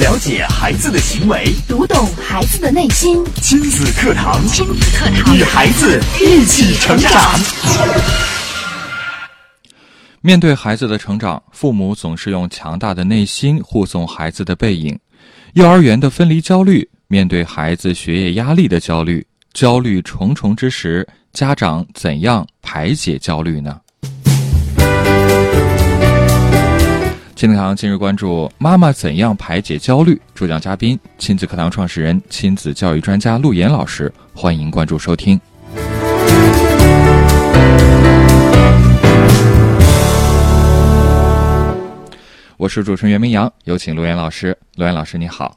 [0.00, 3.24] 了解孩子的行为，读懂孩子的内心。
[3.36, 7.12] 亲子课堂，亲子课堂，与孩子一起成长。
[10.20, 14.98] 面对孩子的成长，父母总是用强大的内心护送孩子的背影。
[15.52, 23.78] 幼儿园的分离焦虑，面对孩子学业压力的焦虑，焦虑重重之时，家长怎样排解焦虑呢？
[27.44, 30.18] 亲子课堂今日关注：妈妈怎样排解焦虑？
[30.34, 34.10] 主讲嘉宾：亲子课堂创始人、亲子教育专家陆岩老师。
[34.32, 35.38] 欢迎关注收听。
[42.56, 44.56] 我是主持人袁明阳，有请陆岩老师。
[44.76, 45.54] 陆岩老师，你好。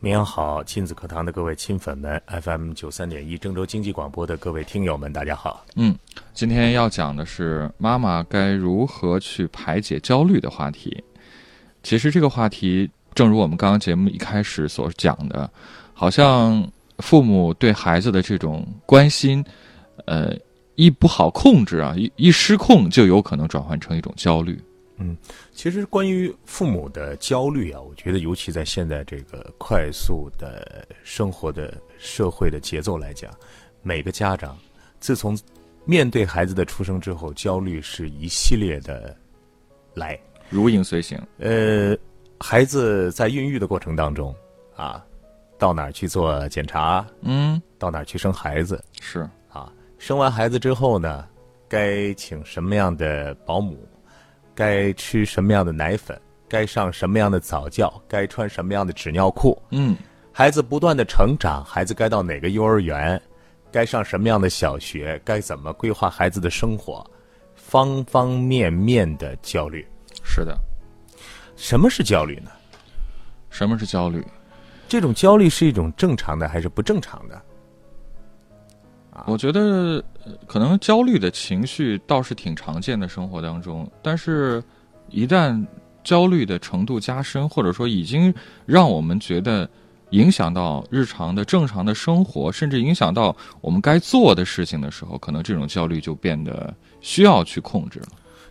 [0.00, 5.64] 明阳好，亲子课堂的各位亲粉们，FM 九三点一郑州经济广播的各位听友们，大家好。
[5.76, 5.94] 嗯，
[6.34, 11.04] 今天要讲的是妈妈该如何去排解焦虑的话题。
[11.82, 15.50] 其实这个话题，正如我们刚刚节目一开始所讲的，
[15.94, 16.66] 好像
[16.98, 19.44] 父母对孩子的这种关心，
[20.06, 20.36] 呃，
[20.74, 24.60] 一不好控制啊，一一失控就有可能转换成一种焦虑。
[24.98, 25.16] 嗯，
[25.52, 33.32] 其实关于父母的焦虑啊，我觉得尤其在现在这个快速的生活的社会的节奏来讲，
[33.82, 34.54] 每个家长
[34.98, 35.38] 自从
[35.86, 39.16] 面对孩子的出生之后，焦虑是一系列的
[39.94, 40.18] 来。
[40.50, 41.18] 如影随形。
[41.38, 41.96] 呃，
[42.38, 44.34] 孩子在孕育的过程当中，
[44.76, 45.02] 啊，
[45.58, 47.06] 到哪儿去做检查？
[47.22, 48.82] 嗯，到哪儿去生孩子？
[49.00, 51.26] 是啊，生完孩子之后呢，
[51.68, 53.78] 该请什么样的保姆？
[54.54, 56.20] 该吃什么样的奶粉？
[56.48, 57.90] 该上什么样的早教？
[58.08, 59.56] 该穿什么样的纸尿裤？
[59.70, 59.96] 嗯，
[60.32, 63.20] 孩子不断的成长，孩子该到哪个幼儿园？
[63.70, 65.20] 该上什么样的小学？
[65.24, 67.08] 该怎么规划孩子的生活？
[67.54, 69.86] 方方面面的焦虑。
[70.32, 70.56] 是的，
[71.56, 72.50] 什么是焦虑呢？
[73.50, 74.24] 什么是焦虑？
[74.88, 77.42] 这种焦虑是一种正常的还是不正常的？
[79.26, 80.02] 我觉得
[80.46, 83.90] 可能焦虑的情绪倒是挺常见的，生活当中。
[84.00, 84.62] 但是，
[85.08, 85.66] 一旦
[86.04, 88.32] 焦虑的程度加深，或者说已经
[88.64, 89.68] 让我们觉得
[90.10, 98.08] 影响到日常的正常的生活，甚至影响到我们该做的事情的时候，可能这种焦虑就变得需要去控制了。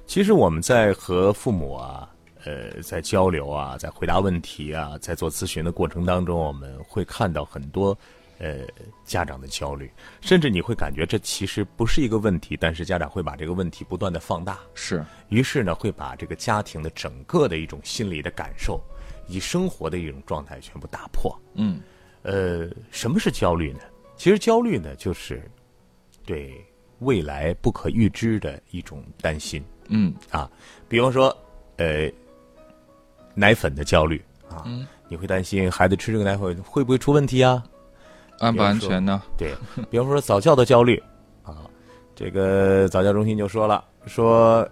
[0.10, 2.10] 其实我们在和父母啊，
[2.44, 7.96] 呃，在交流啊，在回答问题啊，在做咨询的过程当中，我们会看到很多
[8.40, 8.62] 呃
[9.06, 9.88] 家长的焦虑，
[10.20, 18.82] 甚至你会感觉这其实不是一个问题，但是家长会把这个问题不断的放大，是，于是呢，会把这个家庭的整个的一种心理的感受，
[19.28, 21.40] 以及生活的一种状态全部打破。
[21.54, 21.80] 嗯，
[22.24, 23.82] 呃，什么是焦虑呢？
[24.18, 25.40] 其实焦虑呢，就是
[26.26, 26.66] 对
[27.00, 29.64] 未来不可预知的一种担心。
[29.88, 30.50] 嗯啊，
[30.88, 31.36] 比方说，
[31.78, 32.10] 呃，
[33.34, 34.66] 奶粉的焦虑啊，
[35.08, 37.64] 你会担心孩子吃这个奶粉会不会出问题啊？
[38.40, 39.22] 安不安全呢？
[39.38, 39.54] 对，
[39.90, 41.02] 比方说早教的焦虑
[41.44, 41.66] 啊，
[42.16, 44.68] 这个早教中心就说了，说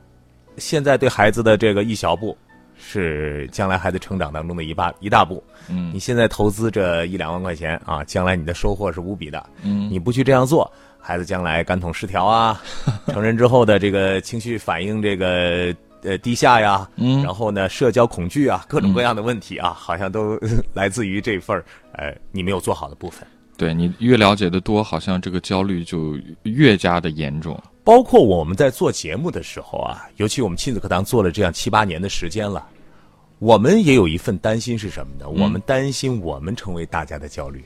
[0.58, 2.38] 现在对孩子的这个一小步，
[2.78, 5.44] 是将来孩子成长当中的一大一大步。
[5.68, 9.50] 嗯，你现在投资这一两万块钱啊，将来你的收获是无比的。
[9.64, 10.72] 嗯，你不去这样做。
[11.00, 12.62] 孩子将来感统失调啊，
[13.08, 20.38] 成人之后的这个情绪反应这个呃低下呀，嗯，然后呢社交恐惧啊，各种各样的问题啊，好像都
[20.74, 21.64] 来自于这份儿
[21.94, 23.26] 呃你没有做好的部分。
[23.58, 27.58] 对你越了解的多，好像这个焦虑就越加的严重。
[27.84, 32.68] 包括我们在做节目的时候啊，尤其我们亲子课堂做了这样七八年的时间了，
[33.40, 35.28] 我们也有一份担心是什么呢？
[35.28, 37.64] 我们担心我们成为大家的焦虑，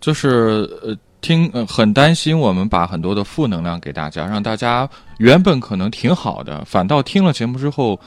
[0.00, 0.96] 就是呃。
[1.22, 4.86] 听，呃，很担心我们把很多的负能量给大家，让大家
[5.18, 7.98] 原本可能挺好的，反倒听了节目之后，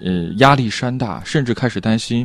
[0.00, 2.24] 呃，压力山大，甚至开始担心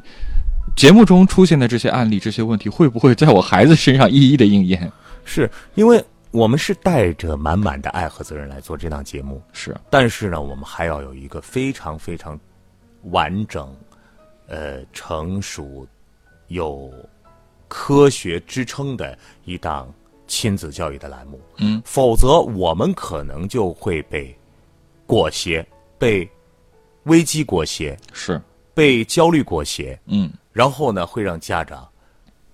[0.76, 4.90] 节目中出现的这些案例、这些问题会不会在我孩子身上一一的应验？
[5.26, 12.40] 是因为我们是带着满满的爱和责任来做这档节目，是，但是呢，我们还要有一个非常非常
[13.06, 13.76] 完整、
[14.48, 15.88] 呃，成熟、
[16.48, 16.94] 有
[17.68, 19.92] 科学支撑的一档。
[20.28, 24.38] 亲子教育的栏目，嗯，否则我们可能就会被
[25.06, 25.66] 裹挟，
[25.98, 26.30] 被
[27.04, 28.40] 危机裹挟，是
[28.74, 31.88] 被焦虑裹挟，嗯，然后呢，会让家长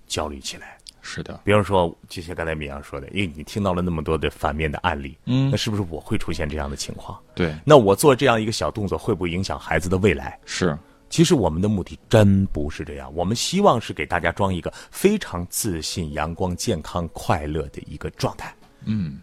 [0.07, 0.77] 焦虑起来。
[1.05, 7.19] 是的，比如说，就像刚才米阳说的，因为你听到了那么多的反面的案例，嗯，那是不是我会出现这样的情况？
[7.35, 10.39] 对，那我做这样一个小动作，会不会影响孩子的未来？
[10.45, 10.77] 是。
[11.13, 18.51] 其实我们的目的真不是这样，我们希望是给大家装一个非常自信、阳光、健康、快乐的一个状态。
[18.85, 19.19] 嗯，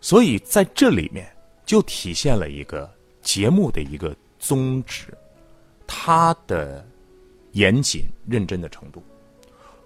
[0.00, 1.28] 所以在这里面
[1.66, 2.88] 就体现了一个
[3.22, 5.12] 节目的一个宗旨，
[5.84, 6.86] 它的
[7.54, 9.02] 严谨、认真的程度。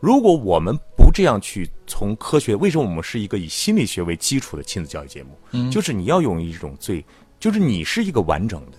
[0.01, 5.31] 如果我们不这样去从科学，为什么我们是一个以心理学为基础的亲子教育节目？
[5.53, 7.03] 嗯，就是你要用一种最，
[7.41, 8.77] 就是你是一个完整的，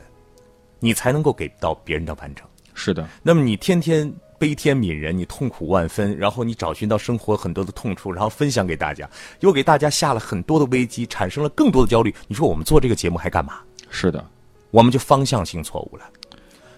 [0.80, 2.46] 你才能够给到别人的完整。
[2.74, 3.08] 是的。
[3.24, 12.14] 那么你天天悲天悯人，你痛苦万分，然后你找寻到生活很多的痛处，然后分享给大家，又给大家下了很多的危机，产生了更多的焦虑。
[12.28, 13.60] 你说我们做这个节目还干嘛？
[13.90, 14.24] 是的，
[14.72, 16.06] 我们就方向性错误了。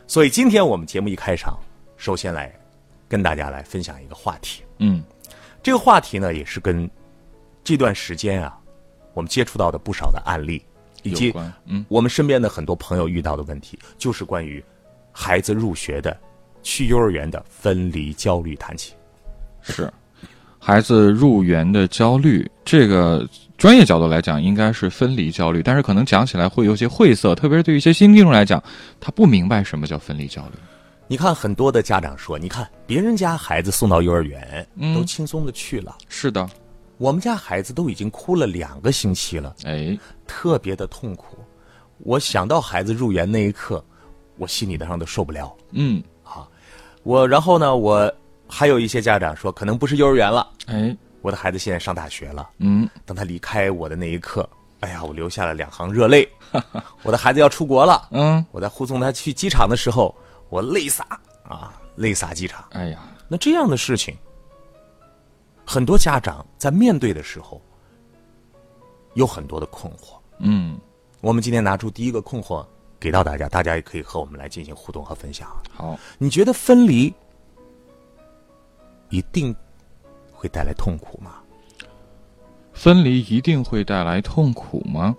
[0.05, 1.57] 所以今天我们节目一开场，
[1.97, 2.53] 首先来。
[3.09, 5.01] 跟大家来分享一个话题，嗯，
[5.63, 6.91] 这个话题呢也是跟
[7.63, 8.59] 这段时间啊，
[9.13, 10.61] 我们接触到的不少的案例，
[11.07, 11.33] 以及
[11.65, 14.63] 嗯，我们身边的很多朋友遇到的问题，就是关于
[15.11, 16.15] 孩子入学的、
[16.61, 18.93] 去幼儿园的分离焦虑谈起。
[19.61, 19.91] 是，
[20.59, 23.27] 孩子入园的焦虑，这个
[23.57, 28.61] 专业角度来讲应该是分离焦虑，但是可能讲起来会有些晦涩，特别是对于一些新听众来讲，
[28.99, 30.59] 他不明白什么叫分离焦虑。
[31.09, 35.97] 你看，很多的家长说：“你看别人家孩子送到幼儿园，都轻松的去了。
[36.09, 36.45] 是的，
[36.97, 41.37] 我们家孩子都已经哭了两个星期了，哎，特别的痛苦。
[41.99, 43.83] 我想到孩子入园那一刻，
[44.37, 45.55] 我心里上都受不了。
[45.71, 46.47] 嗯，啊，
[47.03, 48.11] 我然后呢，我
[48.47, 52.49] 还有一些家长说，可能不是幼儿园了，哎，我的孩子现在上大学了。
[52.59, 54.47] 嗯，当他离开我的那一刻，
[54.79, 56.27] 哎呀，我流下了两行热泪。
[57.03, 58.07] 我的孩子要出国了。
[58.11, 60.13] 嗯，我在护送他去机场的时候。”
[60.49, 61.05] 我泪洒
[61.43, 62.63] 啊，泪洒机场。
[62.71, 64.15] 哎呀，那这样的事情，
[65.69, 67.61] 很多家长在面对的时候，
[69.15, 70.17] 有很多的困惑。
[70.39, 70.79] 嗯，
[71.19, 72.65] 我们今天拿出第一个困惑
[72.97, 75.49] 给到大家，大家也可以和我们来进行互动和分享。
[75.73, 77.13] 好，你觉得分离
[79.09, 79.53] 一定
[80.31, 81.43] 会带来痛苦吗？
[82.71, 85.13] 分离一定会带来痛苦吗？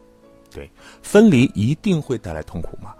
[0.50, 0.70] 对，
[1.02, 2.94] 分离一定会带来痛苦吗？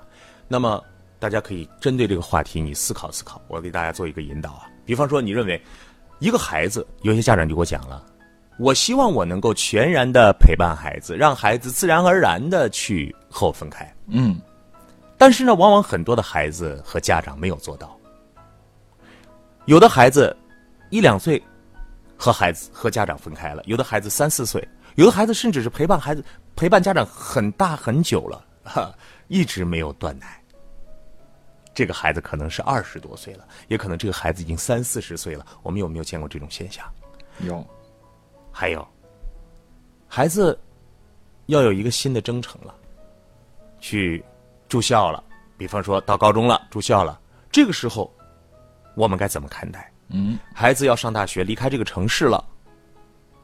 [0.46, 0.84] 那么。
[1.20, 3.42] 大家可以针对这个话题，你思考思考。
[3.48, 4.70] 我给大家做一个引导啊。
[4.84, 5.60] 比方说，你认为
[6.18, 8.04] 一个孩子，有些家长就给我讲了，
[8.58, 13.90] 我希望我能够全然的陪伴孩子，让孩子自然而然的去和我分开。
[14.08, 14.40] 嗯。
[15.16, 17.96] 但是呢，往往很多的孩子和家长没有做到。
[19.64, 20.36] 有的孩子
[20.90, 21.42] 一两岁
[22.16, 26.24] 和孩子和家长分开了，有的孩子三四岁，有的孩子甚至是陪伴孩子
[26.54, 28.92] 陪伴家长很大很久了，哈，
[29.26, 30.37] 一直没有断奶。
[31.78, 35.46] 这个孩子可能是二十多岁了，也可能这个孩子已经三四十岁了。
[35.62, 36.84] 我们有没有见过这种现象？
[37.38, 37.64] 有。
[38.50, 38.84] 还有，
[40.08, 40.58] 孩子
[41.46, 42.74] 要有一个新的征程了，
[43.78, 44.24] 去
[44.68, 45.22] 住校了。
[45.56, 47.20] 比方说到高中了，住校了。
[47.48, 48.12] 这个时候，
[48.96, 49.88] 我们该怎么看待？
[50.08, 52.44] 嗯，孩子要上大学，离开这个城市了，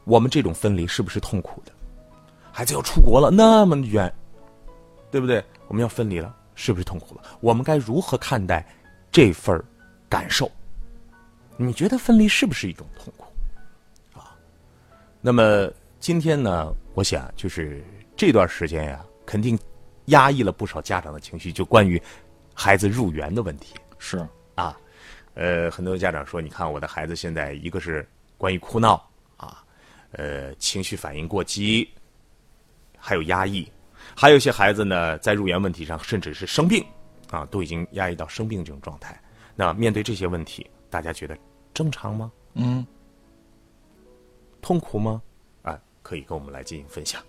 [0.03, 1.71] 我们这种分离是不是痛苦的？
[2.51, 4.13] 孩子要出国了，那么远，
[5.13, 5.41] 对不对？
[5.69, 6.35] 我们要分离了。
[6.55, 7.23] 是不是痛苦了？
[7.41, 8.67] 我们该如何看待
[9.11, 9.63] 这份
[10.09, 10.51] 感受？
[11.57, 13.33] 你觉得分离是不是一种痛苦？
[14.19, 14.37] 啊？
[15.21, 15.71] 那么
[16.01, 16.73] 今天呢？
[16.95, 17.83] 我想就是
[18.17, 19.59] 这段时间呀，肯定
[20.07, 22.01] 压抑了不少家长的情绪，就关于
[22.55, 23.75] 孩子入园的问题。
[23.99, 24.25] 是
[24.55, 24.79] 啊，
[25.35, 28.09] 呃，很多家长说，你看我的孩子现在一个是
[28.39, 29.65] 关于哭闹啊，
[30.13, 31.89] 呃，情绪反应过激，
[32.97, 33.69] 还有压抑。
[34.17, 36.85] 还有一些孩子呢，在入园问题上，甚至是生病，
[37.31, 39.21] 啊，都已经压抑到生病这种状态。
[39.55, 41.37] 那面对这些问题，大家觉得
[41.73, 42.33] 正常吗？
[42.55, 42.87] 嗯，
[44.63, 45.21] 痛苦吗？
[45.63, 47.21] 啊，可以跟我们来进行分享。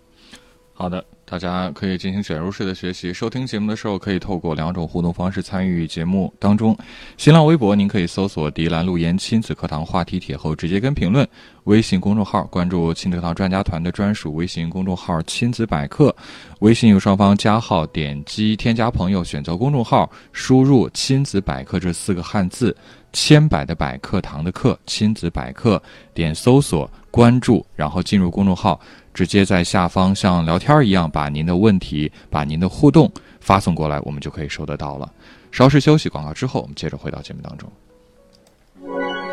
[0.76, 1.02] 好的。
[1.28, 6.76] 大家可以进行卷入式的学习，收听节目的时候可以透过两种互动方式参与节目当中。
[7.16, 11.26] 新浪微博您可以搜索“迪兰路言亲子课堂”话题帖后直接跟评论；
[11.64, 16.14] 微信公众号关注亲子课堂专家团的专属微信公众号“亲子百科”，
[16.60, 22.76] 微信右上方加号，点击添加朋友，选择公众号，输入“亲子百科”这四个汉字，
[23.12, 25.82] 千百的百课堂的课，亲子百科，
[26.14, 28.80] 点搜索关注，然后进入公众号。
[29.16, 35.10] 直接在下方像聊天一样，把您的问题、把您的互动发送过来，我们就可以收得到了。
[35.50, 37.66] 稍事休息，广告之后，我们接着回到节目当中。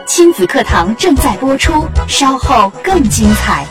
[0.07, 3.67] 亲子课堂正在播出，稍后更精彩。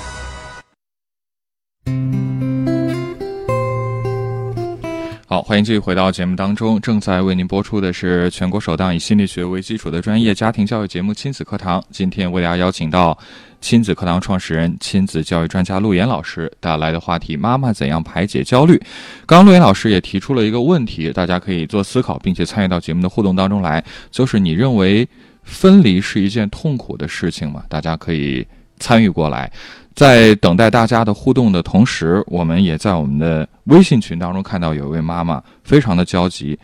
[5.32, 6.78] 好，欢迎继续回到节目当中。
[6.78, 11.80] 正在为您播出的是全国首档以心理学为基础的专业家庭教育节目《亲子课堂》。
[11.90, 13.18] 今天为大家邀请到
[13.58, 18.76] 亲子课堂创始人、亲子教育专家陆岩老师带来的话题：妈妈怎样排解焦虑？
[19.24, 23.82] 刚刚陆岩老师也提出了一个问题，大家可以做思考，并且参与到节目的互动当中来。
[24.10, 25.08] 就是你认为
[25.44, 27.64] 分离是一件痛苦的事情吗？
[27.70, 28.46] 大家可以
[28.78, 29.50] 参与过来。
[29.94, 36.58] 在等待大家的互动的同时，我们也在我们的微信群当中看到有一位妈妈非常的焦急，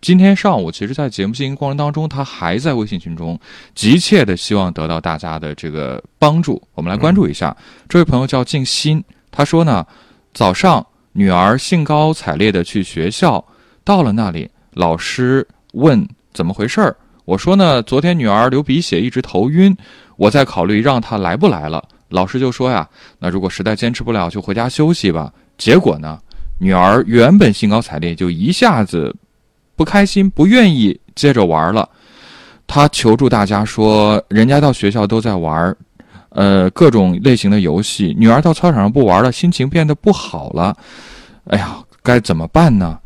[0.00, 3.38] 今天上午，其实，在节目进行过程当中，她还在微信群中
[3.74, 6.60] 急切的希望得到大家的这个帮助。
[6.74, 7.56] 我们来关注一下，
[7.88, 9.86] 这位朋友叫静心，他说呢，
[10.34, 13.44] 早上女儿兴高采烈的去学校，
[13.84, 19.76] 到了那里，老师问怎么回事儿，我说呢，昨天女儿流鼻血，一直头晕，
[20.16, 21.80] 我在考虑让她来不来了。
[22.12, 22.88] 老师就说呀，
[23.18, 25.32] 那如果实在坚持不了，就回家休息吧。
[25.58, 26.18] 结果呢，
[26.58, 29.14] 女儿原本兴高采烈，就一下子。
[29.74, 31.88] 不开心，不愿意接着玩了。
[32.66, 35.74] 她求助大家说：“人家到学校都在玩，
[36.28, 38.14] 呃，各种类型的游戏。
[38.18, 40.76] 女儿到操场上不玩了，心情变得不好了。
[41.46, 42.98] 哎呀，该怎么办呢？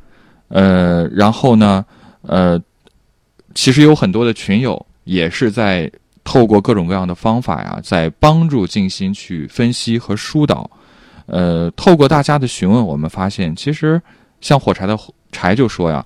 [0.49, 1.85] 呃，然后呢，
[2.23, 2.61] 呃，
[3.55, 5.91] 其实有很多的群友也是在
[6.27, 10.69] 透过各种各样的方法呀，在帮助静心去分析和疏导。
[11.27, 14.03] 呃，透过大家的询问，我们发现，其实
[14.41, 14.99] 像火柴的
[15.31, 16.05] 柴就说呀。”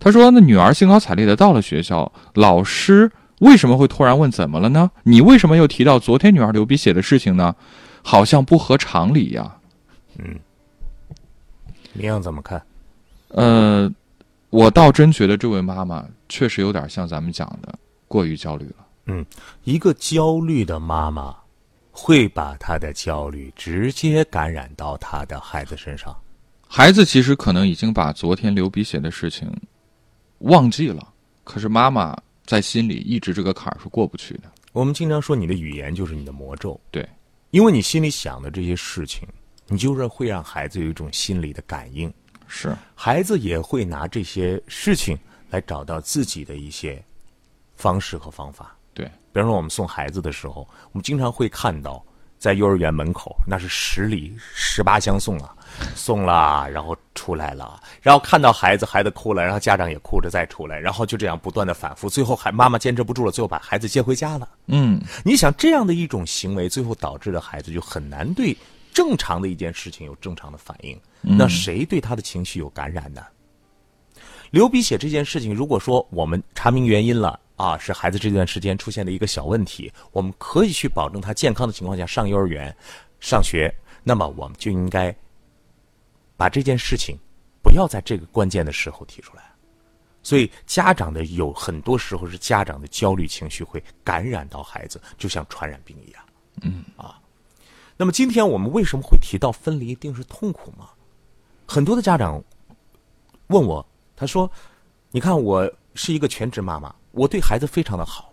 [0.00, 3.10] 他说：“那女儿兴高采烈的到了学校，老师
[3.40, 4.90] 为什么会突然问怎么了呢？
[5.02, 7.54] 你为什么又提到昨天女儿流鼻血的事情呢？
[8.02, 9.54] 好像不合常理呀。”
[10.18, 10.38] 嗯，
[11.92, 12.62] 明阳怎么看？
[13.28, 13.92] 呃，
[14.48, 18.87] 我倒真觉得这位妈妈确实有点像咱们讲的过于焦虑了。
[19.08, 19.24] 嗯，
[19.64, 21.36] 一个焦虑的妈妈
[21.90, 26.14] 会把她的焦虑直接感染到她的孩子身上。
[26.68, 29.50] 孩子其实可能已经把昨天流鼻血的事情。
[30.40, 31.12] 忘记了，
[31.42, 34.42] 可是妈妈在心里一直这个坎儿是过不去的。
[34.72, 36.78] 我们经常说，你的语言就是你的魔咒。
[36.90, 37.08] 对，
[37.50, 39.26] 因为你心里想的这些事情，
[39.66, 42.12] 你就是会让孩子有一种心理的感应。
[42.46, 45.18] 是，孩子也会拿这些事情
[45.50, 47.02] 来找到自己的一些
[47.74, 48.76] 方式和方法。
[48.94, 52.04] 对，比方说我们送孩子的时候，我们经常会看到。
[52.38, 55.56] 在幼儿园门口，那是十里十八相送啊，
[55.96, 64.48] 送了，然后出来了，然后看到孩子，孩子哭了，然后家长也哭着再出来，然后就这样不断的反复，最后还妈妈坚持不住了，最后把孩子接回家了。
[64.66, 68.56] 嗯，你想这样的一种行为，最后导致的孩子就很难对
[68.94, 70.96] 正常的一件事情有正常的反应。
[71.20, 73.20] 那谁对他的情绪有感染呢？
[74.52, 77.40] 流鼻血这件事情，如果说我们查明原因了。
[77.58, 82.74] 啊，是孩子这段时间出现的一个小问题，我们可以去保证他健康的情况下上幼儿园、
[83.18, 83.68] 上学。
[84.04, 85.14] 那么，我们就应该
[86.36, 87.18] 把这件事情
[87.60, 89.42] 不要在这个关键的时候提出来。
[90.22, 96.22] 所以，家长的有很多时候是家长的焦虑情绪会感染到孩子，就像传染病一样。
[96.62, 97.20] 嗯啊，
[97.96, 100.90] 那么今天我们为什么会提到分离一定是痛苦吗？
[101.66, 102.40] 很多的家长
[103.48, 103.84] 问我，
[104.14, 104.48] 他说
[105.10, 108.32] ：“你看，我是一个全职妈妈。”我对孩子非常的好，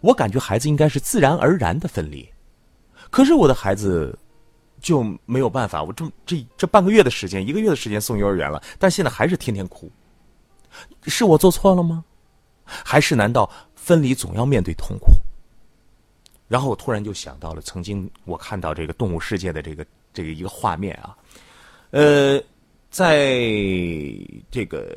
[0.00, 2.26] 我感觉孩子应该是自然而然的分离，
[3.10, 4.16] 可是我的孩子
[4.80, 5.82] 就没有办法。
[5.82, 9.90] 我这这这半个月的时间，一个月的时间送幼儿园了，但现在还是天天哭，
[11.08, 12.04] 是我做错了吗？
[12.64, 15.10] 还是难道分离总要面对痛苦？
[16.46, 21.16] 然后我突然就想到了曾经我看到这个动物世界的这个这个一个画面啊，
[21.90, 22.40] 呃，
[22.88, 23.18] 在
[24.48, 24.96] 这个。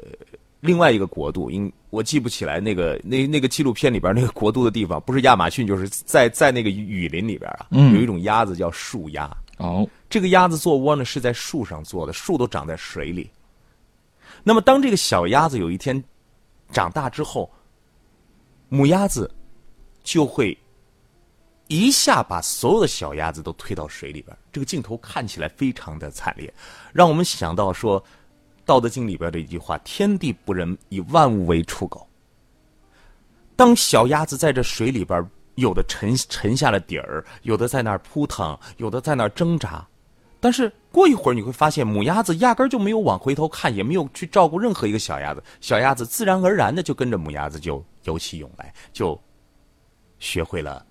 [0.64, 9.30] 另外一个国度，因我记不起来那个那那个纪录片里边那个国度的地方，不是亚马逊，就是在在那个雨林里边啊，有一种鸭子叫树鸭。
[9.58, 13.30] 哦，这个鸭子做窝呢是在树上做的，树都长在水里。
[14.42, 16.02] 那么当这个小鸭子有一天
[16.72, 17.52] 长大之后，
[18.70, 19.30] 母鸭子
[20.02, 20.58] 就会
[21.68, 24.36] 一下把所有的小鸭子都推到水里边。
[24.50, 26.54] 这个镜头看起来非常的惨烈，
[26.94, 28.02] 让我们想到说。
[28.66, 32.08] 《道德经》里边的一句话：“天地不仁，以万物为刍狗。”
[33.56, 39.86] 当小鸭子在这水里边，有的沉沉下了底儿，有的在那儿扑腾，有的在那儿挣扎，
[40.40, 49.20] 但是过一会儿你会发现，母鸭子压根就没有往回头看，也没有去照顾任何一个小鸭子，小鸭子自然而然的就跟着母鸭子就游起泳来，就
[50.18, 50.84] 学会了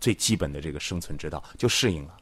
[0.00, 2.16] 最基本的这个生存之道，就适应了。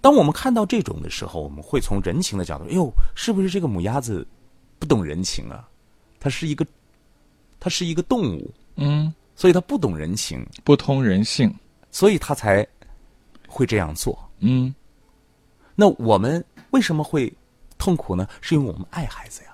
[0.00, 4.26] 当我们看到这种的时候，我们会从人情的角度，哎呦，是不是这个母鸭子
[4.78, 5.68] 不懂人情啊？
[6.18, 6.66] 它是一个，
[7.58, 11.54] 它是一个动物，嗯，所以它不懂人情，不通人性，
[11.90, 12.66] 所以它才
[13.46, 14.18] 会这样做。
[14.38, 14.74] 嗯，
[15.74, 17.30] 那我们为什么会
[17.76, 18.26] 痛苦呢？
[18.40, 19.50] 是因为我们爱孩子呀。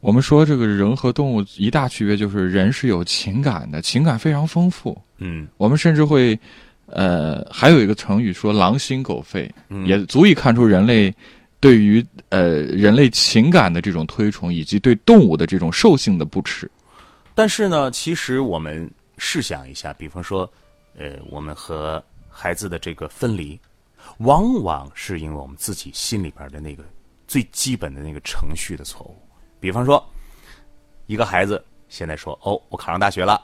[0.00, 5.00] 我们说这个人和动物一大区别就是人是有情感的，情感非常丰富。
[5.18, 6.36] 嗯，我们甚至会。
[6.86, 9.52] 呃，还有一个成语说“狼心狗肺”，
[9.84, 11.12] 也足以看出人类
[11.58, 16.70] 对于呃人类情感的这种推崇，以及对动物的这种兽性的不耻。
[17.34, 18.88] 但是呢，其实我们
[19.18, 20.50] 试想一下，比方说，
[20.96, 23.58] 呃，我们和孩子的这个分离，
[24.18, 26.84] 往往是因为我们自己心里边的那个
[27.26, 29.16] 最基本的那个程序的错误。
[29.58, 30.02] 比方说，
[31.06, 33.42] 一个孩子现在说：“哦，我考上大学了，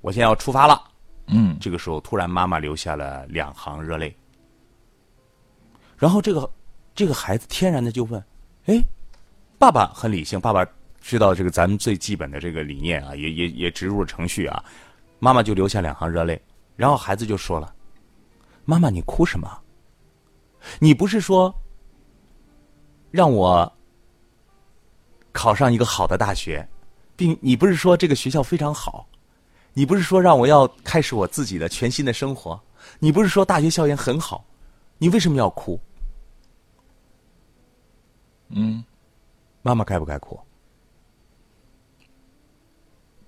[0.00, 0.82] 我现在要出发了。”
[1.34, 4.14] 嗯，这个时候突然妈妈流下了两行热泪，
[5.96, 6.50] 然后这个
[6.94, 8.22] 这个孩子天然的就问
[8.66, 8.82] ：“哎，
[9.58, 10.66] 爸爸很理性，爸爸
[11.00, 14.62] 知道这个咱们最基本的这个理念啊，也也也植入了程序啊。”
[15.18, 16.40] 妈妈就流下两行热泪，
[16.76, 17.74] 然后孩子就说了
[18.66, 19.48] ：“妈妈，你哭什么？
[20.78, 21.54] 你不是说
[23.10, 23.72] 让我
[25.32, 26.68] 考上一个好的大学，
[27.16, 29.06] 并你不是说这个学校非常好？”
[29.74, 32.60] 你不是说让我要开始我自己的全新的生活？
[32.98, 34.44] 你不是说大学校园很好？
[34.98, 35.80] 你为什么要哭？
[38.50, 38.84] 嗯，
[39.62, 40.38] 妈妈该不该哭？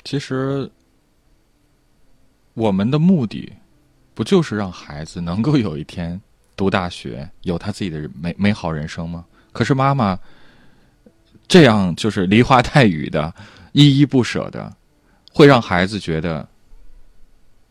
[0.04, 0.70] 其实，
[2.52, 3.50] 我们的目的
[4.12, 6.20] 不就是让孩子能够有一天
[6.54, 9.24] 读大学，有他自己的美美好人生吗？
[9.50, 10.18] 可是妈妈
[11.48, 13.34] 这样就是梨花带雨的，
[13.72, 14.76] 依依不舍的。
[15.34, 16.48] 会让孩子觉得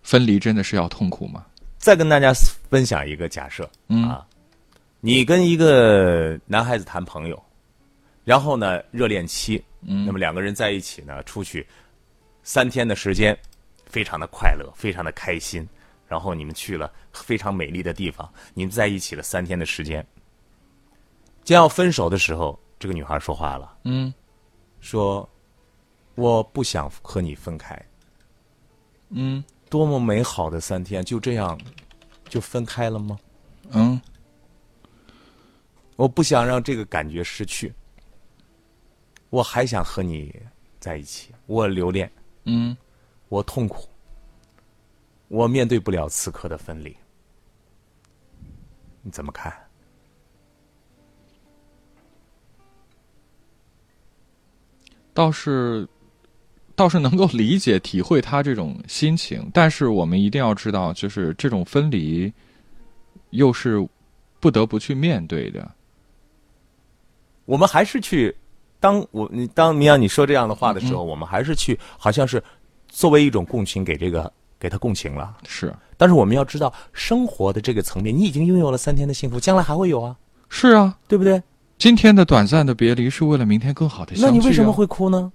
[0.02, 1.46] 分离真的是要痛苦吗？
[1.78, 2.34] 再跟大家
[2.70, 4.26] 分享一个假设啊，
[5.00, 7.42] 你跟一个男孩子谈朋友，
[8.26, 11.66] 然后呢热恋期，那么两个人在一起呢，出去
[12.44, 13.38] 三天的时间，
[13.86, 15.66] 非常的快乐，非常的开心，
[16.06, 20.06] 然后你们去了非常美丽的地方，你们在一起了三天的时间，
[21.46, 24.14] 将要分手的时候，这个女孩说话了，嗯，
[24.82, 25.30] 说。
[26.16, 27.80] 我不想和你分开。
[29.10, 31.60] 嗯，多么美好的三天，就这样
[32.30, 33.18] 就分开了吗？
[33.70, 34.00] 嗯，
[35.96, 37.74] 我不想让这个感觉失去。
[39.30, 40.36] 我还想和你
[40.80, 42.12] 在一起，我留恋。
[42.46, 42.76] 嗯，
[43.30, 43.90] 我痛苦。
[45.28, 46.96] 我面对不了此刻的分离。
[49.02, 49.52] 你怎么看？
[55.14, 55.88] 倒是。
[56.76, 62.32] 倒是能够理解、体会他这种心情，但是我们一定要知道，就是这种分离，
[63.30, 63.88] 又是
[64.40, 65.70] 不得不去面对的。
[67.46, 68.36] 我们还是去，
[68.80, 72.42] 当我你当明阳你说这样的话的时候，我们还是去，好像是
[72.88, 75.38] 作为一种共情，给这个给他共情了。
[75.48, 80.16] 是，但是我们要知道，生活的这个层面，你已经拥有了三天的幸福，将来还会有啊。
[80.50, 81.42] 是啊，对不对？
[81.78, 84.26] 今天的短暂的别离，是为了明天更好的相聚。
[84.26, 85.32] 那你为什么会哭呢？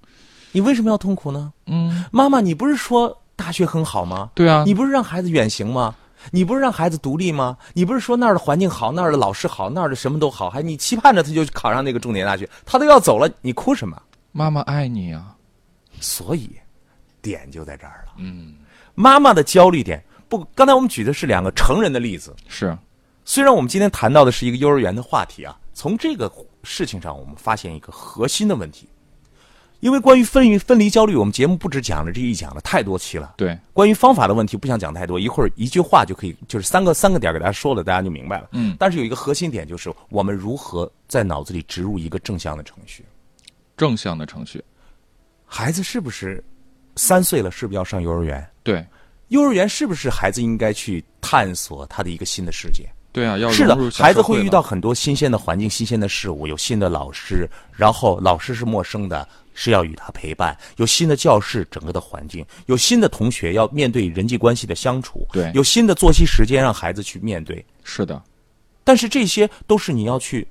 [0.51, 1.53] 你为什么要痛苦呢？
[1.67, 4.31] 嗯，妈妈，你不是说大学很好吗？
[4.33, 5.95] 对啊，你不是让孩子远行吗？
[6.31, 7.57] 你不是让孩子独立吗？
[7.73, 13.97] 你不是说那儿的环境好，那儿的老师好，那儿的什么都好，还你期盼着他就考上那个重点大学，他都要走了，你哭什么？
[14.31, 15.35] 妈妈爱你啊！
[16.01, 16.49] 所以，
[17.21, 18.13] 点就在这儿了。
[18.17, 18.55] 嗯，
[18.95, 22.35] 妈妈的焦虑点不，刚才我们举的是两个成人的例子。
[22.47, 22.77] 是，
[23.23, 26.31] 虽然我们今天谈到的是一个幼儿园的话题啊，从这个
[26.63, 28.87] 事情上，我们发现一个核心的问题。
[29.79, 33.33] 因为关于分离分离焦虑，我们节目不止讲了这一讲了太多期了。
[33.37, 38.49] 对，关于方法的问题，不想讲太多，一会儿一句话就可以，就是三个三个点给大家说了，大家就明白了。
[38.51, 38.75] 嗯。
[38.77, 43.05] 但是有一个核心点，就是我们如何在脑子里植入一个正向的程序。
[43.77, 44.61] 正向的程序，
[45.45, 46.43] 孩子是不是
[46.97, 47.49] 三岁了？
[47.49, 48.45] 是不是要上幼儿园？
[48.63, 48.85] 对。
[49.29, 52.89] 幼儿园是不是孩子应该去探索他的一个新的世界？
[53.11, 59.27] 对啊，要是的，孩子会遇到很多新鲜的环境、新鲜的事物，有新的老师，然后老师是陌生的。
[59.61, 67.63] 是要与他陪伴，有新的教室，整个的环境，有新的同学，要面对人际关系的相处，对，有新的作息时间，让孩子去面对。
[67.83, 68.23] 是的，
[68.85, 70.47] 但是这些都是你要去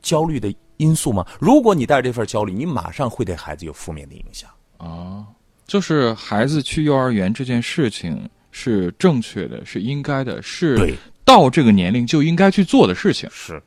[0.00, 1.26] 焦虑的因素吗？
[1.40, 4.48] 如果你带着这份焦虑，你马上会对孩子有负面的影响。
[4.76, 5.26] 啊，
[5.66, 13.28] 就是孩子去幼儿园这件事情是正确的，是应该的，是到这个年龄就应该去做的事情。
[13.32, 13.60] 是，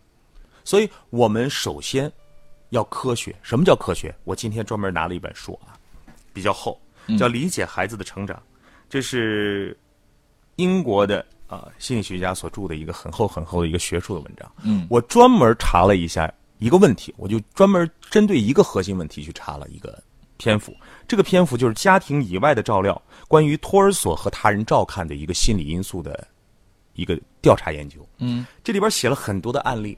[0.64, 2.10] 所以我们首先。
[2.70, 4.14] 要科学，什么叫科学？
[4.24, 5.78] 我今天专门拿了一本书啊，
[6.34, 6.80] 比较厚，
[7.18, 8.38] 叫《理解孩子的成长》，
[8.90, 9.78] 这是
[10.58, 14.52] 英国的啊心理学家所著的一个很厚很厚的一个学术的文章。
[14.64, 20.02] 嗯，我专门查了一下一个问题，我就专门针对一个核心问题去查了一个
[20.36, 20.76] 篇幅。
[21.08, 26.28] 这个篇幅就是家庭以外的照料，关于托儿所和他人照看的一个心理因素的
[26.96, 28.06] 一个调查研究。
[28.18, 29.98] 嗯，这里边写了很多的案例。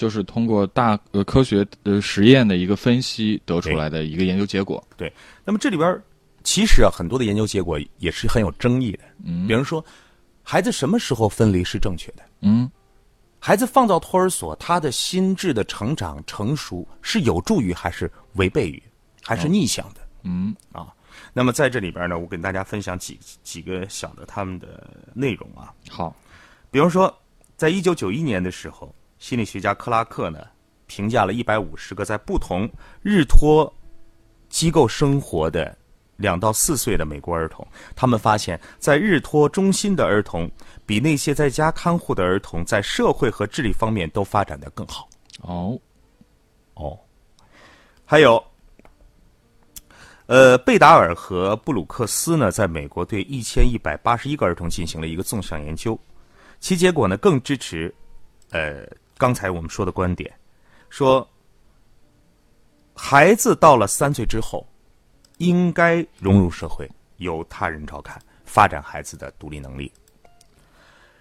[0.00, 4.82] 就是通过大呃科学的实验的一个分析得出来的一个研究结果。
[4.96, 5.12] 对，
[5.44, 6.02] 那么这里边
[6.42, 9.00] 其实啊很多的研究结果也是很有争议的。
[9.22, 9.84] 嗯，比如说，
[10.42, 12.22] 孩子什么时候分离是正确的？
[12.40, 12.70] 嗯，
[13.38, 18.82] 孩子放到托儿所，他的心智的成长成熟是有助于还是违背于，
[19.22, 20.00] 还是逆向的？
[20.22, 20.88] 嗯，啊，
[21.34, 25.74] 那么在这里边呢，我跟大家分享几几个小的他们的内容啊。
[25.90, 26.16] 好，
[26.70, 27.14] 比如说，
[27.58, 28.94] 在一九九一年的时候。
[29.20, 30.44] 心理学家克拉克呢，
[30.86, 32.68] 评价了一百五十个在不同
[33.02, 33.72] 日托
[34.48, 35.76] 机构生活的
[36.16, 40.50] 两到四岁的美国儿童，他们发现，在日托中心的儿童
[40.84, 45.08] 比那些在家看护的儿童在社会和智力方面都发展的更好。
[45.42, 45.78] 哦，
[46.74, 46.98] 哦，
[48.04, 48.42] 还有，
[50.26, 55.98] 呃，贝达尔和布鲁克斯呢，在美国对一千一百八十一个儿童进行了一个纵向研究，
[56.58, 57.94] 其结果呢更支持，
[58.50, 58.86] 呃，
[59.20, 60.32] 刚才我们说的观点，
[60.88, 61.28] 说
[62.94, 64.66] 孩子到了三岁之后，
[65.36, 69.92] 应该融入社会，由他人照看，发展孩子的独立能力。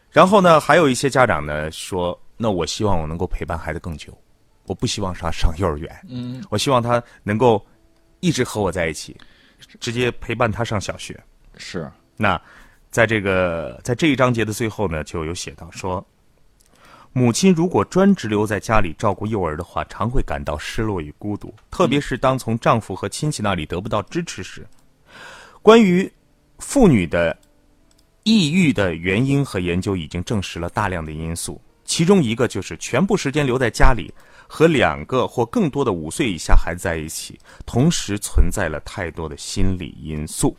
[0.10, 4.18] 然后呢，还有一些家长呢说，那我希望我能够陪伴孩子更久，
[4.64, 7.64] 我不希望他上幼儿园，嗯，我希望他能够
[8.22, 9.20] 一直和我在一起，
[9.82, 11.22] 直接陪伴他上小学。
[11.58, 12.42] 是，那
[12.92, 16.04] 在这个在这一章节的最后呢，就有写到说，
[17.12, 24.66] 母亲如果专职留在家里照顾幼儿的话，常会感到失落与孤独，特别是当从丈夫和亲戚那里得不到支持时。
[25.62, 26.10] 关于
[26.60, 27.36] 妇女的
[28.24, 34.14] 抑郁的原因和研究已经证实了大量的因素，其中一个就是全部时间留在家里，
[34.48, 40.56] 和两个或更多的五岁以下孩子在一起，同时存在了太多的心理因素。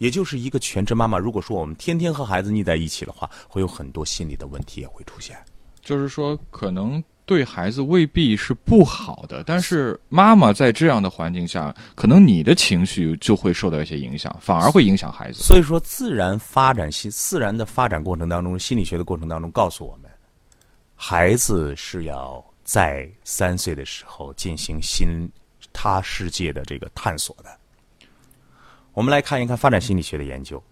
[0.00, 5.36] 也就是一个全职妈妈，如果说我们天天和孩子腻在一起的话，会有很多心理的问题也会出现。
[5.82, 15.42] 就是说，可能对孩子未必是不好的，但是妈妈在这样的环境下，可能你的情绪就会受到一些影响，反而会影响孩子。
[15.42, 20.10] 所以说，自然发展心自然的发展过程当中，心理学的过程当中告诉我们，
[20.96, 25.30] 孩子是要在三岁的时候进行新
[25.74, 27.59] 他世界的这个探索的。
[28.92, 30.62] 我们来看一看发展心理学的研究，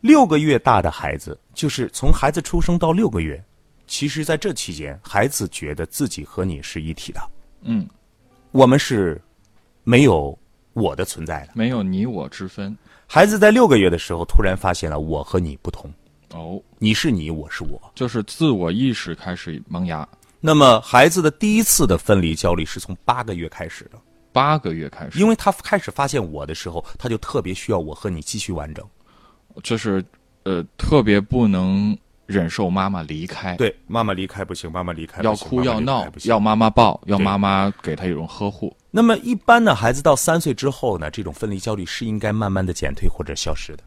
[0.00, 3.42] 六个月大的孩子，就是从孩子出生到六个月，
[3.86, 7.20] 其实在这期间，孩子觉得自己和你是一体的，
[7.62, 7.88] 嗯，
[8.50, 9.20] 我们是
[9.84, 10.36] 没有
[10.72, 11.52] 我的存在的。
[11.54, 12.76] 没有你我之分。
[13.06, 15.90] 孩子在六个月的时候，突然发现了我和你不同，
[16.34, 17.80] 哦，你是你，我是我。
[17.94, 20.06] 就是自我意识开始萌芽，
[20.40, 23.98] 那么，孩子的第一次的分离焦虑是从八个月开始的，
[24.32, 28.84] 八个月开始，因为他开始发现我的时候，他就特别需要我和你继续完整。
[29.62, 30.04] 就是
[30.44, 38.76] 呃，特别不能忍受妈妈离开，，对，妈妈离开不行，妈妈离开要哭要闹要妈妈抱，要妈妈给他一种呵护。
[38.90, 43.82] 那么一般呢，孩子到三岁之后呢，这种分离焦虑是应该慢慢的减退或者消失的，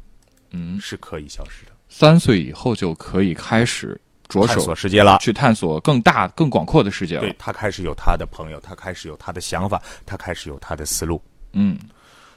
[0.51, 1.71] 嗯，是可以消失的。
[1.87, 3.99] 三岁以后就可以开始
[4.39, 7.35] 着探手索世界了，去探索更大、更广阔的世界了对。
[7.37, 11.21] 他开始有他的朋友，他开始有他的想法，他开始有他的思路。
[11.53, 11.77] 嗯，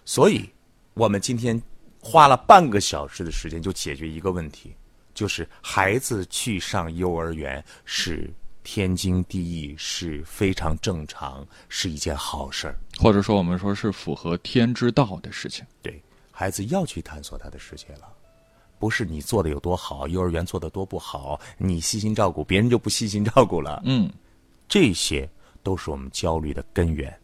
[0.05, 0.51] 所以，
[0.95, 1.61] 我们今天
[2.01, 4.75] 花了半个小时的时间就解决一个问题，
[5.15, 8.29] 就是孩子去上幼儿园是
[8.65, 12.77] 天经地义，是非常正常，是一件好事儿。
[12.99, 15.65] 或者说我们说是符合天之道的事情。
[15.81, 16.03] 对
[16.33, 18.09] 孩子要去探索他的世界了，
[18.85, 23.83] 不是你做的有多好，幼儿园做的多不好，你细心照顾别人就不细心照顾了。
[23.87, 24.13] 嗯，
[24.69, 25.27] 这些
[25.63, 27.19] 都是我们焦虑的根源。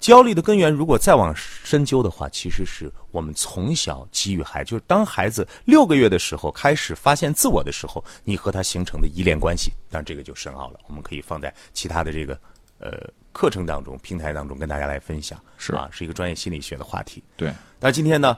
[0.00, 9.70] 焦虑的根源，如果再往深究的话，其实是我们从小给予孩子，就是当孩子六个月的时候开始发现自我的时候，你和他形成的依恋关系。
[9.88, 12.36] 当然，这个就深奥了，我们可以放在其他的这个
[12.80, 15.40] 呃课程当中、平台当中跟大家来分享。
[15.56, 17.22] 是啊，是一个专业心理学的话题。
[17.36, 18.36] 对，那今天呢，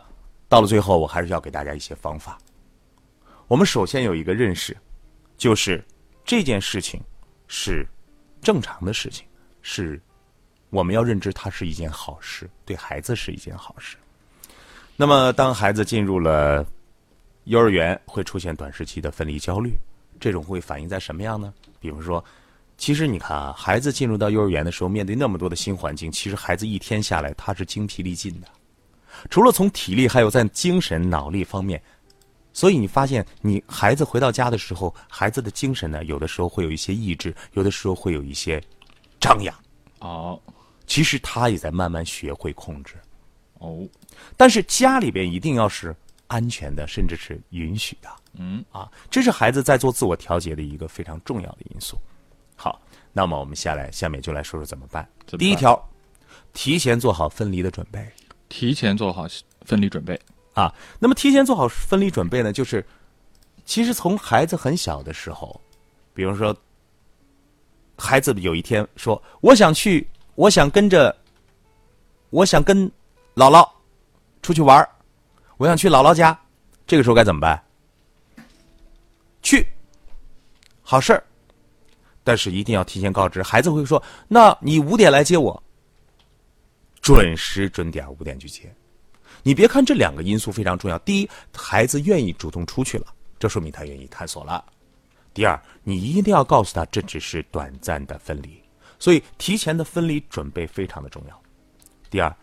[0.55, 2.39] 到了最后，我还是要给大家一些方法。
[3.49, 4.77] 我们首先有一个认识，
[5.37, 5.85] 就是
[6.25, 7.03] 这件事情
[7.49, 7.85] 是
[8.41, 9.27] 正常的事情，
[9.63, 10.01] 是
[10.71, 13.97] 我们要认知它是一件好事，对孩子是一件好事。
[14.95, 16.65] 那么，当孩子进入了
[17.47, 19.77] 幼儿园，会出现短时期的分离焦虑，
[20.21, 21.53] 这种会反映在什么样呢？
[21.81, 22.25] 比如说，
[22.79, 28.47] 其实你看啊，孩子进入到幼儿园的时候，面对那么多的新环境，其实孩子一天下来他是精疲力尽的。
[29.31, 31.83] 除了从体力，还有在精神、脑力方面。
[32.53, 38.63] 所以你发现，你孩子回到家的时候，孩子的精神呢，有的时候会有一些抑制，有的时候会有一些
[39.21, 39.55] 张扬。
[40.01, 40.41] 哦
[40.87, 42.95] 其实他也在慢慢学会控制。
[43.59, 43.89] 哦，
[44.37, 45.97] 但是家里边一定要是
[46.27, 48.09] 安全的，甚至是允许的。
[48.35, 51.97] 嗯啊，这是孩子在做自我调节的一个非常重要的因素。
[52.55, 52.81] 好，
[53.13, 55.03] 那么我们下来下面就来说说怎么办。
[55.27, 55.91] 怎么办第一条，
[56.53, 58.07] 提前做好分离的准备。
[58.49, 59.27] 提前做好
[59.63, 60.19] 分离准备。
[60.55, 62.87] 啊，那么提前做好分离准备呢，就是
[63.65, 65.61] 其实从孩子很小的时候，
[66.13, 66.57] 比如说，
[67.99, 71.17] 孩子有一天说：“我想去，我想跟着，
[72.31, 72.87] 我想跟
[73.35, 73.69] 姥姥
[74.43, 74.89] 出去玩
[75.57, 76.39] 我想去姥姥家。”
[76.87, 77.61] 这个时候该怎么办？
[79.43, 79.67] 去，
[80.83, 81.25] 好事儿，
[82.23, 83.43] 但是一定要提前告知。
[83.43, 85.61] 孩子会说：“那你五点来接我。”
[87.05, 88.75] 准时准点五点去接。
[89.43, 93.07] 你别看这两个因素非常重要，第一，孩子愿意主动出去了，
[93.39, 94.65] 这说明他愿意探索了；
[95.35, 98.59] 第二，你一定要告诉他这只是短暂的分离，
[98.99, 101.39] 所以提前的分离准备非常的重要。
[102.09, 102.35] 第二，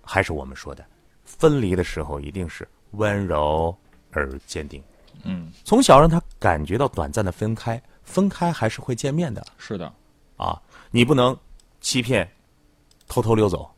[0.00, 0.86] 还是我们说的，
[1.24, 3.76] 分离的时候一定是温柔
[4.12, 4.80] 而坚定。
[5.24, 9.44] 嗯，从小让他感觉到短暂的分开，分开还是会见面的。
[9.58, 9.92] 是的，
[10.36, 11.36] 啊，你不能
[11.80, 12.30] 欺骗，
[13.08, 13.68] 偷偷溜走，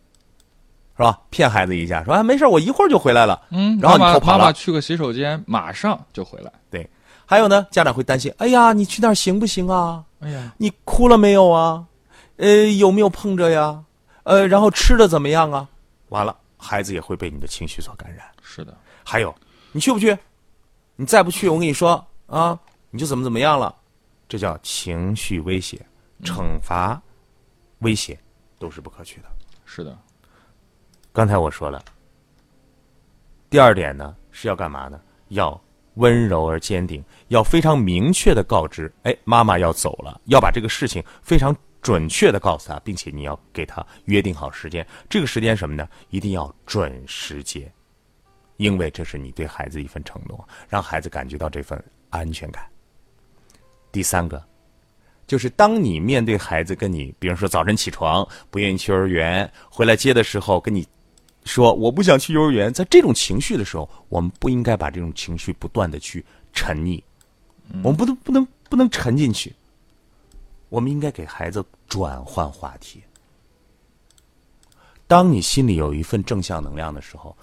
[0.97, 1.21] 是吧？
[1.29, 3.41] 骗孩子一下，说啊没事，我一会儿就回来了。
[3.51, 4.39] 嗯，然后你偷跑了。
[4.39, 6.51] 妈妈去个洗手间，马上就回来。
[6.71, 6.89] 对，
[7.27, 10.03] 还有呢，家长会担心，哎呀，你去那儿行不行啊？
[10.21, 11.85] 哎呀，你哭了没有啊？
[12.37, 13.85] 呃，有没有碰着呀？
[14.23, 15.69] 呃，然后吃的怎么样啊？
[16.09, 18.25] 完了，孩子也会被你的情绪所感染。
[18.43, 19.35] 是的，还有，
[19.73, 20.17] 你去不去？
[20.97, 22.59] 你再不去，我跟你说啊，
[22.91, 23.75] 你就怎么怎么样了。
[24.29, 25.81] 这叫情绪威胁、
[26.25, 27.01] 惩罚、
[27.81, 28.19] 威胁，
[28.59, 29.29] 都是不可取的。
[29.65, 29.97] 是的，
[31.17, 31.83] 刚才我说了，
[33.49, 35.01] 第二点呢是要干嘛呢？
[35.29, 35.59] 要
[35.95, 44.87] 温柔而坚定，要非常明确的告知，哎，妈妈要走了，要把这个事情非常准确的告诉他，并且你要给他约定好时间。
[45.09, 45.89] 这个时间什么呢？
[46.11, 47.73] 一定要准时接，
[48.59, 52.63] 因为这是你对孩子一份承诺，让孩子感觉到这份安全感。
[53.91, 54.45] 第三个，
[55.27, 60.87] 就是当你面对孩子跟你，比如说早晨起床不愿意去幼儿园，回来接的时候跟你
[61.47, 67.01] 说我不想去幼儿园，在这种情绪的时候，我们不应该把这种情绪不断的去沉溺，
[67.83, 69.55] 我们不能不能不能沉进去，
[70.69, 73.01] 我们应该给孩子转换话题。
[75.07, 77.35] 当你心里有一份正向能量的时候，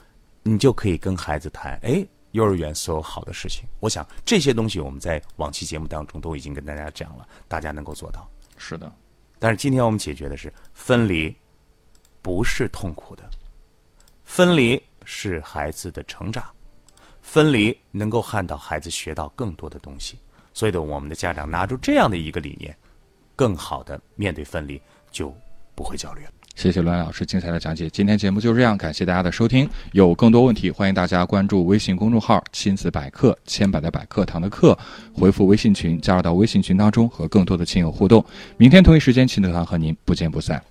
[0.43, 3.63] 你就可以跟孩子谈，哎，幼儿园所有好的事情。
[3.79, 8.29] 我想这些东西我们在往期节目当中都已经跟大家讲了，大家能够做到。
[8.57, 8.91] 是的，
[9.39, 11.33] 但是今天我们解决的是分离，
[12.21, 13.23] 不是痛苦的，
[14.25, 16.43] 分离是孩子的成长，
[17.21, 20.17] 分离能够看到孩子学到更多的东西。
[20.53, 22.75] 所以呢，我们的家长拿出这样的一个理念，
[23.35, 24.81] 更好的面对分离，
[25.11, 25.35] 就
[25.75, 26.29] 不会焦虑了。
[26.55, 27.89] 谢谢栾老师精彩的讲解。
[27.89, 29.67] 今天节目就这样，感谢大家的收听。
[29.93, 34.77] 有更多问题，欢迎大家关注微信公众号“亲子百科”，千百的百课堂的课，
[35.15, 38.23] 回复微信群，加入到微信群当中，和更多的亲友互动。
[38.57, 40.63] 明天同一时间，亲子堂和您不见不散。